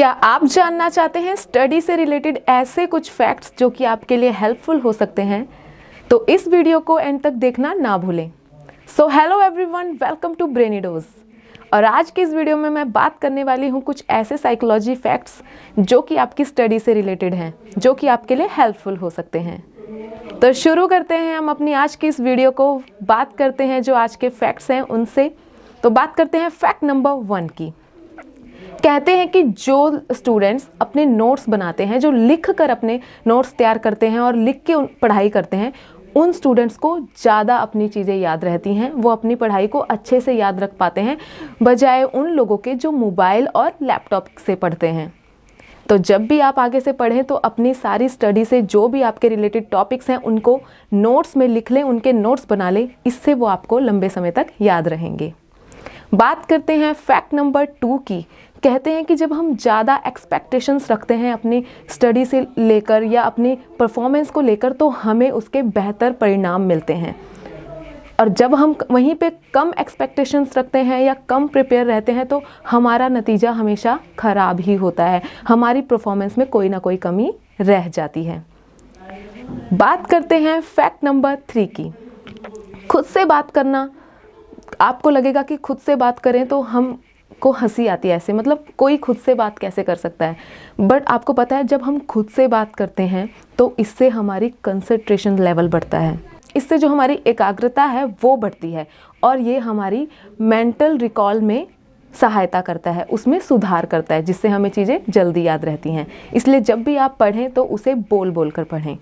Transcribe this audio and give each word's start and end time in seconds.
क्या 0.00 0.10
आप 0.24 0.44
जानना 0.44 0.88
चाहते 0.88 1.18
हैं 1.18 1.34
स्टडी 1.36 1.80
से 1.80 1.94
रिलेटेड 1.96 2.38
ऐसे 2.48 2.84
कुछ 2.86 3.10
फैक्ट्स 3.10 3.52
जो 3.58 3.68
कि 3.70 3.84
आपके 3.84 4.16
लिए 4.16 4.30
हेल्पफुल 4.30 4.78
हो 4.80 4.92
सकते 4.92 5.22
हैं? 5.22 5.42
तो 6.10 6.24
इस 6.28 6.46
वीडियो 6.48 6.78
को 6.80 6.98
एंड 6.98 7.20
तक 7.22 7.32
देखना 7.32 7.72
ना 7.74 7.96
भूलें। 7.98 8.30
So 8.96 9.06
hello 9.08 9.40
everyone 9.42 9.90
welcome 9.94 10.34
to 10.34 10.46
Brainydose 10.46 11.04
और 11.72 11.84
आज 11.84 12.10
की 12.10 12.22
इस 12.22 12.32
वीडियो 12.34 12.56
में 12.56 12.68
मैं 12.70 12.90
बात 12.92 13.18
करने 13.18 13.44
वाली 13.44 13.68
हूँ 13.68 13.80
कुछ 13.80 14.04
ऐसे 14.10 14.36
साइकोलॉजी 14.36 14.94
फैक्ट्स 14.94 15.40
जो 15.78 16.00
कि 16.00 16.16
आपकी 16.16 16.44
स्टडी 16.44 16.78
से 16.78 16.94
रिलेटेड 16.94 17.34
हैं, 17.34 17.52
जो 17.78 17.92
कि 17.94 18.06
आपके 18.06 18.34
लिए 18.34 18.48
हेल्पफुल 18.50 18.96
हो 18.96 19.10
सकते 19.10 19.38
हैं। 19.38 20.38
तो 20.40 20.52
शुरू 20.52 20.86
करते 20.86 21.14
हैं 21.14 21.36
हम 21.36 21.50
अपनी 21.50 21.72
आज 21.72 21.96
की 21.96 22.06
इस 22.06 22.20
वीडियो 22.20 22.50
को। 22.50 22.74
बात 23.02 23.36
करते 23.36 23.64
हैं 23.64 23.82
जो 23.82 23.94
आज 23.94 24.16
के 24.16 24.28
फैक्ट्स 24.30 24.70
हैं 24.70 24.80
उनसे। 24.80 25.30
तो 25.82 25.90
बात 25.90 26.14
करते 26.14 26.38
हैं 26.38 26.48
फैक्ट 26.48 26.84
नंबर 26.84 27.10
वन 27.26 27.48
की। 27.48 27.72
कहते 28.80 29.16
हैं 29.16 29.28
कि 29.28 29.42
जो 29.42 30.00
स्टूडेंट्स 30.12 30.68
अपने 30.80 31.04
नोट्स 31.06 31.48
बनाते 31.48 31.84
हैं, 31.84 31.98
जो 32.00 32.10
लिख 32.10 32.50
कर 32.50 32.70
अपने 32.70 32.98
नोट्स 33.26 33.52
तैयार 33.52 33.78
करते 33.78 34.08
हैं 34.08 34.20
और 34.20 34.36
लिख 34.36 34.62
के 34.66 34.76
पढ़ाई 35.02 35.28
करते 35.28 35.56
हैं, 35.56 35.72
उन 36.16 36.32
स्टूडेंट्स 36.32 36.76
को 36.76 36.98
ज़्यादा 36.98 37.56
अपनी 37.56 37.88
चीज़ें 37.88 38.16
याद 38.16 38.44
रहती 38.44 38.74
हैं, 38.74 38.90
वो 38.92 39.10
अपनी 39.10 39.34
पढ़ाई 39.34 39.66
को 39.66 39.78
अच्छे 39.78 40.20
से 40.20 40.32
याद 40.32 40.60
रख 40.60 40.76
पाते 40.76 41.00
हैं, 41.00 41.16
बजाय 41.62 42.02
उन 42.04 42.28
लोगों 42.28 42.56
के 42.56 42.74
जो 42.74 42.92
मोबाइल 42.92 43.48
और 43.48 43.72
लैपटॉप 43.82 44.26
से 44.46 44.54
पढ़ते 44.54 44.88
हैं। 44.88 45.12
तो 45.88 45.96
जब 45.98 46.26
भी 46.26 46.38
आप 46.40 46.58
आगे 46.58 46.80
से 46.80 46.92
पढ़ें 46.92 47.22
तो 47.24 47.34
अपनी 47.34 47.74
सारी 47.74 48.08
स्टडी 48.08 48.44
से 48.44 48.62
जो 48.64 48.86
भी 48.88 49.02
आपके 49.02 49.28
रिलेटेड 49.28 49.68
टॉपिक्स 49.70 50.10
हैं, 50.10 50.16
उनको 50.18 50.60
नोट्स 50.92 51.36
में 51.36 51.46
लिख 51.48 51.70
लें, 51.70 51.82
उनके 51.82 52.12
नोट्स 52.12 52.46
बना 52.50 52.70
लें, 52.70 52.88
इससे 53.06 53.34
वो 53.34 53.46
आपको 53.46 53.78
लंबे 53.78 54.08
समय 54.08 54.30
तक 54.30 54.46
याद 54.60 54.88
रहेंगे। 54.88 55.32
बात 56.12 56.44
करते 56.46 56.72
हैं 56.72 56.92
फैक्ट 56.92 57.34
नंबर 57.34 57.64
टू 57.80 57.96
की। 57.98 58.20
कहते 58.62 58.92
हैं 58.92 59.04
कि 59.04 59.14
जब 59.14 59.32
हम 59.32 59.54
ज़्यादा 59.56 60.00
एक्सपेक्टेशंस 60.06 60.90
रखते 60.90 61.14
हैं 61.14 61.32
अपनी 61.32 61.62
स्टडी 61.90 62.24
से 62.24 62.40
लेकर 62.58 63.02
या 63.02 63.22
अपनी 63.22 63.56
परफॉर्मेंस 63.78 64.30
को 64.30 64.40
लेकर 64.40 64.72
तो 64.72 64.88
हमें 64.88 65.30
उसके 65.30 65.62
बेहतर 65.62 66.12
परिणाम 66.12 66.62
मिलते 66.62 66.94
हैं। 66.94 67.14
और 68.20 68.28
जब 68.30 68.54
हम 68.54 68.74
वहीं 68.90 69.14
पे 69.14 69.30
कम 69.54 69.72
एक्सपेक्टेशंस 69.80 70.58
रखते 70.58 70.78
हैं 70.78 71.00
या 71.00 71.14
कम 71.28 71.46
प्रिपेयर 71.48 71.86
रहते 71.86 72.12
हैं 72.12 72.26
तो 72.26 72.42
हमारा 72.70 73.08
नतीजा 73.08 73.50
हमेशा 73.50 73.98
ख़राब 74.18 74.60
ही 74.60 74.74
होता 74.74 75.06
है। 75.06 75.22
हमारी 75.48 75.80
परफॉर्मेंस 75.82 76.38
में 76.38 76.46
कोई 76.48 76.68
ना 76.68 76.78
कोई 76.78 76.96
कमी 76.96 77.32
रह 77.60 77.88
जाती 77.88 78.24
है। 78.24 78.44
बात 79.74 80.06
करते 80.06 80.38
हैं 80.38 80.60
फैक्ट 80.60 81.04
नंबर 81.04 81.36
थ्री 81.48 81.66
की। 81.70 81.90
खुद 82.90 83.04
से 83.04 83.24
बात 83.24 83.50
करना 83.50 83.88
आपको 84.80 85.10
लगेगा 85.10 85.42
कि 85.42 85.56
खुद 85.56 85.78
से 85.78 85.96
बात 85.96 86.18
करें 86.18 86.46
तो 86.46 86.60
हम 86.62 86.98
को 87.42 87.50
हँसी 87.52 87.86
आती 87.86 88.08
है 88.08 88.16
ऐसे। 88.16 88.32
मतलब 88.32 88.64
कोई 88.78 88.96
खुद 88.96 89.16
से 89.16 89.34
बात 89.34 89.58
कैसे 89.58 89.82
कर 89.82 89.96
सकता 89.96 90.26
है? 90.26 90.36
बट 90.80 91.06
आपको 91.06 91.32
पता 91.32 91.56
है, 91.56 91.64
जब 91.64 91.82
हम 91.82 91.98
खुद 92.00 92.28
से 92.28 92.46
बात 92.48 92.74
करते 92.74 93.02
हैं 93.02 93.28
तो 93.58 93.74
इससे 93.78 94.08
हमारी 94.08 94.48
कंसंट्रेशन 94.64 95.38
लेवल 95.38 95.68
बढ़ता 95.68 95.98
है। 95.98 96.18
इससे 96.56 96.78
जो 96.78 96.88
हमारी 96.88 97.18
एकाग्रता 97.26 97.84
है, 97.84 98.04
वो 98.04 98.36
बढ़ती 98.36 98.72
है। 98.72 98.86
और 99.22 99.38
ये 99.38 99.58
हमारी 99.58 100.06
मेंटल 100.40 100.96
रिकॉल 100.98 101.40
में 101.40 101.66
सहायता 102.14 102.60
करता 102.60 102.90
है, 102.90 103.04
उसमें 103.04 103.38
सुधार 103.40 103.86
करता 103.86 104.14
है, 104.14 104.22
जिससे 104.22 104.48
हमें 104.48 104.68
चीज़ें 104.70 105.00
जल्दी 105.08 105.42
याद 105.42 105.64
रहती 105.64 105.90
हैं। 105.90 106.06
इसलिए 106.34 106.60
जब 106.60 106.82
भी 106.82 106.96
आप 106.96 107.16
पढ़ें 107.20 107.50
तो 107.50 107.64
उसे 107.64 107.94
बोल 107.94 108.30
बोल 108.30 108.50
कर 108.50 108.64
पढ़ें। 108.64 108.96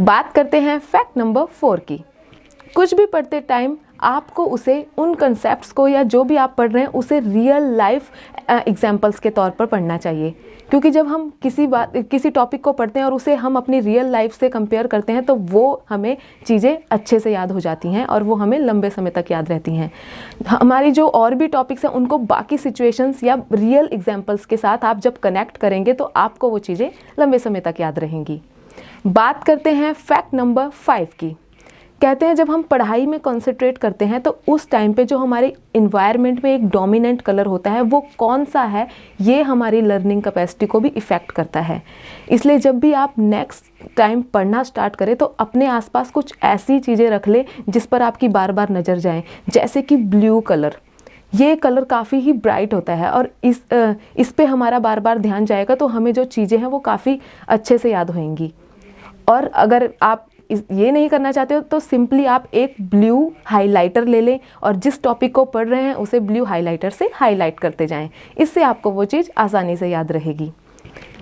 बात 0.00 0.32
करते 0.32 0.60
हैं 0.60 0.78
फैक्ट 0.80 1.16
नंबर 1.16 1.44
फोर 1.52 1.80
की। 1.80 2.02
कुछ 2.76 2.94
भी 2.94 3.06
पढ़ते 3.06 3.40
टाइम 3.40 3.76
आपको 4.02 4.44
उसे 4.46 4.84
उन 4.98 5.14
कंसेप्ट 5.14 5.72
को 5.72 5.86
या 5.88 6.02
जो 6.04 6.22
भी 6.24 6.36
आप 6.36 6.54
पढ़ 6.58 6.70
रहे 6.72 6.82
हैं, 6.82 6.90
उसे 6.90 7.20
रियल 7.20 7.74
लाइफ 7.76 8.10
एग्जाम्पल्स 8.50 9.18
के 9.18 9.30
तौर 9.30 9.50
पर 9.50 9.66
पढ़ना 9.66 9.96
चाहिए। 9.98 10.34
क्योंकि 10.70 10.90
जब 10.90 11.06
हम 11.06 11.28
किसी 11.42 11.66
बात, 11.66 11.96
किसी 12.00 12.30
टॉपिक 12.30 12.62
को 12.64 12.72
पढ़ते 12.72 12.98
हैं 12.98 13.06
और 13.06 13.14
उसे 13.14 13.34
हम 13.34 13.56
अपनी 13.56 13.80
रियल 13.80 14.06
लाइफ 14.06 14.34
से 14.34 14.48
कंपेयर 14.48 14.86
करते 14.86 15.12
हैं 15.12 15.24
तो 15.24 15.34
वो 15.34 15.82
हमें 15.88 16.16
चीज़ें 16.46 16.78
अच्छे 16.90 17.18
से 17.20 17.32
याद 17.32 17.52
हो 17.52 17.60
जाती 17.60 17.88
हैं 17.88 18.06
और 18.06 18.22
वो 18.22 18.34
हमें 18.34 18.58
लंबे 18.58 18.90
समय 18.90 19.10
तक 19.10 19.30
याद 19.30 19.48
रहती 19.48 19.74
हैं। 19.76 19.90
हमारी 20.48 20.90
जो 20.90 21.06
और 21.08 21.34
भी 21.34 21.46
टॉपिक्स 21.48 21.84
हैं, 21.84 21.92
उनको 21.92 22.18
बाकी 22.18 22.58
सिचुएशंस 22.58 23.22
या 23.24 23.42
रियल 23.52 23.88
एग्जाम्पल्स 23.92 24.46
के 24.46 24.56
साथ 24.56 24.84
आप 24.84 25.00
जब 25.00 25.18
कनेक्ट 25.18 25.56
करेंगे 25.56 25.92
तो 25.92 26.12
आपको 26.16 26.50
वो 26.50 26.58
चीज़ें 26.60 26.90
लंबे 27.18 27.38
समय 27.38 27.60
तक 27.60 27.80
याद 27.80 27.98
रहेंगी। 27.98 28.40
बात 29.06 29.44
करते 29.44 29.70
हैं 29.70 29.92
फैक्ट 29.92 30.34
नंबर 30.34 30.68
फाइव 30.68 31.08
की। 31.18 31.36
कहते 32.02 32.26
हैं 32.26 32.34
जब 32.34 32.50
हम 32.50 32.62
पढ़ाई 32.62 33.04
में 33.06 33.18
कंसंट्रेट 33.20 33.76
करते 33.78 34.04
हैं 34.04 34.20
तो 34.20 34.30
उस 34.48 34.68
टाइम 34.70 34.92
पे 34.92 35.04
जो 35.04 35.18
हमारे 35.18 35.52
इन्वायरमेंट 35.76 36.42
में 36.44 36.54
एक 36.54 36.66
डोमिनेंट 36.68 37.20
कलर 37.22 37.46
होता 37.46 37.70
है, 37.70 37.80
वो 37.82 38.00
कौन 38.18 38.44
सा 38.44 38.62
है? 38.62 38.86
ये 39.20 39.42
हमारी 39.42 39.80
लर्निंग 39.80 40.22
कैपेसिटी 40.22 40.66
को 40.66 40.80
भी 40.80 40.88
इफ़ेक्ट 40.90 41.30
करता 41.30 41.60
है। 41.60 41.80
इसलिए 42.30 42.58
जब 42.58 42.78
भी 42.78 42.92
आप 42.94 43.14
नेक्स्ट 43.18 43.94
टाइम 43.96 44.22
पढ़ना 44.34 44.62
स्टार्ट 44.62 44.96
करें 44.96 45.14
तो 45.16 45.26
अपने 45.40 45.66
आसपास 45.68 46.10
कुछ 46.10 46.34
ऐसी 46.44 46.78
चीज़ें 46.80 47.08
रख 47.10 47.28
लें, 47.28 47.44
जिस 47.68 47.86
पर 47.86 48.02
आपकी 48.02 48.28
बार 48.30 48.52
बार 48.52 48.72
नज़र 48.72 48.98
जाए, 48.98 49.22
जैसे 49.48 49.82
कि 49.82 49.96
ब्लू 49.96 50.40
कलर 50.42 50.76
ये 51.34 51.54
कलर 51.56 51.84
काफ़ी 51.86 52.18
ही 52.18 52.32
ब्राइट 52.34 52.74
होता 52.74 52.94
है 52.94 53.10
और 53.10 53.30
इस 53.44 53.62
इस 54.16 54.32
पर 54.32 54.46
हमारा 54.46 54.78
बार 54.80 55.00
बार 55.00 55.18
ध्यान 55.20 55.46
जाएगा 55.46 55.74
तो 55.74 55.86
हमें 55.86 56.12
जो 56.12 56.24
चीज़ें 56.26 56.58
हैं, 56.58 56.66
वो 56.66 56.78
काफ़ी 56.80 57.18
अच्छे 57.48 57.78
से 57.78 57.92
याद 57.92 58.10
होंगी 58.10 58.52
और 59.28 59.46
अगर 59.46 59.90
आप 60.02 60.26
ये 60.52 60.90
नहीं 60.90 61.08
करना 61.08 61.32
चाहते 61.32 61.54
हो 61.54 61.60
तो 61.62 61.80
सिंपली 61.80 62.24
आप 62.26 62.46
एक 62.54 62.74
ब्लू 62.90 63.32
हाइलाइटर 63.46 64.06
ले 64.06 64.20
लें 64.20 64.38
और 64.62 64.76
जिस 64.76 65.02
टॉपिक 65.02 65.34
को 65.34 65.44
पढ़ 65.46 65.68
रहे 65.68 65.82
हैं, 65.82 65.94
उसे 65.94 66.20
ब्लू 66.20 66.44
हाइलाइटर 66.44 66.90
से 66.90 67.10
हाईलाइट 67.14 67.60
करते 67.60 67.86
जाएँ। 67.86 68.10
इससे 68.36 68.62
आपको 68.62 68.90
वो 68.90 69.04
चीज़ 69.06 69.30
आसानी 69.38 69.76
से 69.76 69.88
याद 69.88 70.12
रहेगी। 70.12 70.52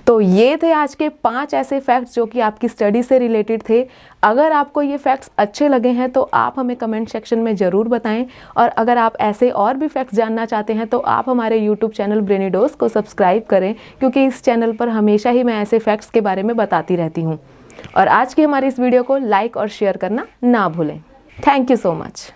तो 0.06 0.20
ये 0.20 0.56
थे 0.56 0.70
आज 0.72 0.94
के 0.94 1.08
पाँच 1.08 1.52
ऐसे 1.54 1.78
फैक्ट्स 1.80 2.14
जो 2.14 2.24
कि 2.26 2.41
आपकी 2.41 2.68
स्टडी 2.68 3.02
से 3.02 3.18
रिलेटेड 3.18 3.62
थे। 3.68 3.82
अगर 4.22 4.52
आपको 4.52 4.82
ये 4.82 4.96
फैक्ट्स 4.96 5.30
अच्छे 5.38 5.68
लगे 5.68 5.88
हैं 5.91 6.10
तो 6.12 6.22
आप 6.34 6.58
हमें 6.58 6.74
कमेंट 6.76 7.08
सेक्शन 7.08 7.38
में 7.38 7.54
ज़रूर 7.56 7.88
बताएँ। 7.88 8.26
और 8.56 8.68
अगर 8.68 8.98
आप 8.98 9.16
ऐसे 9.20 9.50
और 9.52 9.76
भी 9.76 9.88
फैक्ट्स 9.88 10.16
जानना 10.16 10.47
चाहते 10.47 10.72
हैं 10.72 10.86
तो 10.86 10.98
आप 10.98 11.28
हमारे 11.28 11.58
यूट्यूब 11.58 11.92
चैनल 11.92 12.20
ब्रेनिडोस 12.22 12.74
को 12.74 12.88
सब्सक्राइब 12.88 13.44
करें, 13.50 13.74
क्योंकि 14.00 14.24
इस 14.26 14.42
चैनल 14.42 14.72
पर 14.72 14.88
हमेशा 14.88 15.30
ही 15.30 15.42
मैं 15.44 15.60
ऐसे 15.60 15.78
फैक्ट्स 15.78 16.10
के 16.10 16.20
बारे 16.20 16.42
में 16.42 16.56
बताती 16.56 16.97
रहती 16.97 17.22
हूँ। 17.22 17.38
और 17.97 18.08
आज 18.08 18.34
की 18.34 18.42
हमारी 18.42 18.66
इस 18.66 18.78
वीडियो 18.81 19.03
को 19.03 19.16
लाइक 19.19 19.56
और 19.56 19.69
शेयर 19.69 19.97
करना 19.97 20.26
ना 20.44 20.69
भूलें। 20.69 20.98
Thank 21.47 21.70
you 21.70 21.76
so 21.76 21.92
much 21.92 22.32